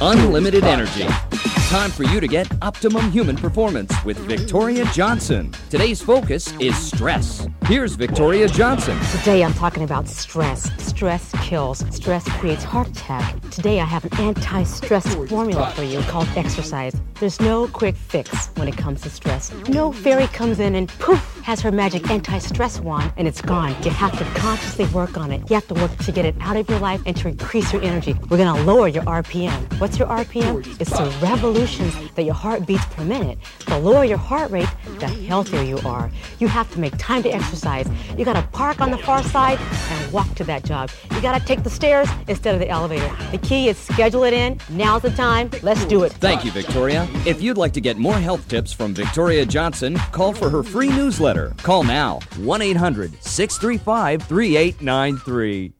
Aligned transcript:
unlimited 0.00 0.64
energy. 0.64 1.06
Time 1.68 1.90
for 1.90 2.02
you 2.02 2.18
to 2.18 2.26
get 2.26 2.48
optimum 2.62 3.12
human 3.12 3.36
performance 3.36 3.92
with 4.04 4.18
Victoria 4.18 4.84
Johnson. 4.86 5.52
Today's 5.68 6.02
focus 6.02 6.52
is 6.58 6.76
stress. 6.76 7.46
Here's 7.66 7.94
Victoria 7.94 8.48
Johnson. 8.48 8.98
Today 9.16 9.44
I'm 9.44 9.54
talking 9.54 9.84
about 9.84 10.08
stress. 10.08 10.68
Stress 10.82 11.30
kills. 11.42 11.84
Stress 11.94 12.28
creates 12.40 12.64
heart 12.64 12.88
attack. 12.88 13.40
Today 13.50 13.78
I 13.78 13.84
have 13.84 14.04
an 14.04 14.18
anti-stress 14.18 15.14
formula 15.26 15.70
for 15.76 15.84
you 15.84 16.00
called 16.00 16.28
exercise. 16.34 16.92
There's 17.20 17.40
no 17.40 17.68
quick 17.68 17.94
fix 17.94 18.48
when 18.56 18.66
it 18.66 18.76
comes 18.76 19.02
to 19.02 19.10
stress. 19.10 19.52
No 19.68 19.92
fairy 19.92 20.26
comes 20.26 20.58
in 20.58 20.74
and 20.74 20.88
poof 20.98 21.39
has 21.50 21.60
her 21.60 21.72
magic 21.72 22.08
anti-stress 22.08 22.78
wand 22.78 23.12
and 23.16 23.26
it's 23.26 23.42
gone. 23.42 23.74
You 23.82 23.90
have 23.90 24.16
to 24.16 24.24
consciously 24.38 24.86
work 24.94 25.18
on 25.18 25.32
it. 25.32 25.50
You 25.50 25.54
have 25.54 25.66
to 25.66 25.74
work 25.74 25.90
to 25.96 26.12
get 26.12 26.24
it 26.24 26.36
out 26.38 26.56
of 26.56 26.70
your 26.70 26.78
life 26.78 27.02
and 27.06 27.16
to 27.16 27.26
increase 27.26 27.72
your 27.72 27.82
energy. 27.82 28.14
We're 28.28 28.36
gonna 28.36 28.62
lower 28.62 28.86
your 28.86 29.02
RPM. 29.02 29.60
What's 29.80 29.98
your 29.98 30.06
RPM? 30.06 30.64
It's 30.80 30.92
the 30.92 31.12
revolutions 31.20 31.92
that 32.14 32.22
your 32.22 32.34
heart 32.34 32.66
beats 32.66 32.84
per 32.94 33.02
minute. 33.02 33.36
The 33.66 33.80
lower 33.80 34.04
your 34.04 34.16
heart 34.16 34.52
rate, 34.52 34.68
the 35.00 35.08
healthier 35.08 35.62
you 35.62 35.78
are. 35.84 36.10
You 36.38 36.48
have 36.48 36.70
to 36.72 36.80
make 36.80 36.96
time 36.98 37.22
to 37.24 37.30
exercise. 37.30 37.88
You 38.16 38.24
gotta 38.24 38.46
park 38.52 38.80
on 38.80 38.90
the 38.90 38.98
far 38.98 39.22
side 39.22 39.58
and 39.60 40.12
walk 40.12 40.34
to 40.36 40.44
that 40.44 40.64
job. 40.64 40.90
You 41.12 41.20
gotta 41.20 41.44
take 41.44 41.62
the 41.62 41.70
stairs 41.70 42.08
instead 42.28 42.54
of 42.54 42.60
the 42.60 42.68
elevator. 42.68 43.10
The 43.30 43.38
key 43.38 43.68
is 43.68 43.76
schedule 43.76 44.24
it 44.24 44.34
in. 44.34 44.60
Now's 44.68 45.02
the 45.02 45.10
time. 45.10 45.50
Let's 45.62 45.84
do 45.86 46.04
it. 46.04 46.12
Thank 46.12 46.44
you, 46.44 46.50
Victoria. 46.50 47.08
If 47.26 47.42
you'd 47.42 47.58
like 47.58 47.72
to 47.72 47.80
get 47.80 47.96
more 47.96 48.14
health 48.14 48.46
tips 48.48 48.72
from 48.72 48.94
Victoria 48.94 49.44
Johnson, 49.44 49.96
call 50.12 50.32
for 50.32 50.50
her 50.50 50.62
free 50.62 50.88
newsletter. 50.88 51.54
Call 51.62 51.84
now 51.84 52.20
1 52.38 52.62
800 52.62 53.22
635 53.22 54.22
3893. 54.22 55.79